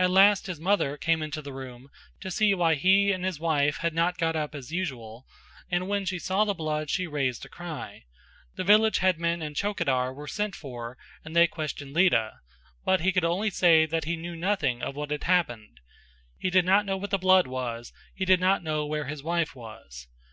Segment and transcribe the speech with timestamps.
[0.00, 1.90] At last his mother came into the room
[2.22, 5.26] to see why he and his wife had not got up as usual
[5.70, 8.02] and when she saw the blood she raised a cry;
[8.56, 12.40] the village headman and chowkidar were sent for and they questioned Lita,
[12.84, 15.78] but he could only say that he knew nothing of what had happened;
[16.36, 19.54] he did not know what the blood was, he did not know where his wife
[19.54, 20.08] was.